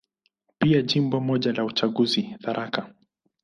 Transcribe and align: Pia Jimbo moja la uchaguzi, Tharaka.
Pia 0.59 0.81
Jimbo 0.81 1.19
moja 1.19 1.53
la 1.53 1.65
uchaguzi, 1.65 2.35
Tharaka. 2.41 2.93